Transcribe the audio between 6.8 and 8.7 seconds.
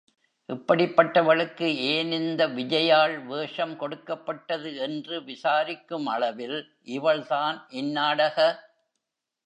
இவள்தான் இந்நாடக.